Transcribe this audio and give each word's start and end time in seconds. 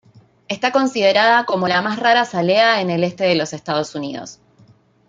Está 0.47 0.71
considerada 0.71 1.45
como 1.45 1.67
la 1.67 1.83
más 1.83 1.99
rara 1.99 2.21
azalea 2.21 2.81
en 2.81 2.89
el 2.89 3.03
este 3.03 3.25
de 3.25 3.35
los 3.35 3.53
Estados 3.53 3.93
Unidos. 3.93 4.39